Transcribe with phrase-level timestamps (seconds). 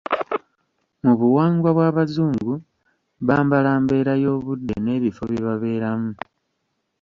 [1.03, 2.53] Mu buwangwa bw'Abazungu,
[3.27, 6.11] bambala mbeera y'obudde n'ebifo bye babeeramu.